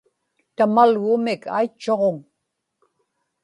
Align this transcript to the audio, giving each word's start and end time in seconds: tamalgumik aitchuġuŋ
tamalgumik 0.55 1.41
aitchuġuŋ 1.57 2.17